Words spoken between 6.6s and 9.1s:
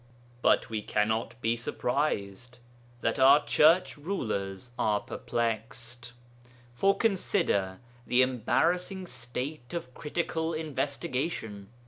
For consider the embarrassing